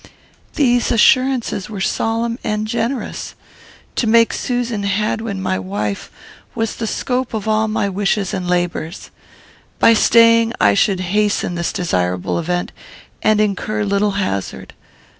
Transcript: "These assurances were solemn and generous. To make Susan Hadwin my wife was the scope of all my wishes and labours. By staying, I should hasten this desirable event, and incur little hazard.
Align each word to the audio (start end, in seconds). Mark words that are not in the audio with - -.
"These 0.55 0.91
assurances 0.91 1.69
were 1.69 1.79
solemn 1.79 2.39
and 2.43 2.65
generous. 2.67 3.35
To 3.97 4.07
make 4.07 4.33
Susan 4.33 4.81
Hadwin 4.81 5.39
my 5.39 5.59
wife 5.59 6.09
was 6.55 6.75
the 6.77 6.87
scope 6.87 7.35
of 7.35 7.47
all 7.47 7.67
my 7.67 7.87
wishes 7.87 8.33
and 8.33 8.47
labours. 8.47 9.11
By 9.77 9.93
staying, 9.93 10.53
I 10.59 10.73
should 10.73 11.01
hasten 11.13 11.53
this 11.53 11.71
desirable 11.71 12.39
event, 12.39 12.71
and 13.21 13.39
incur 13.39 13.83
little 13.83 14.13
hazard. 14.17 14.73